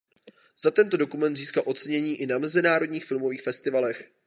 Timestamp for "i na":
2.15-2.37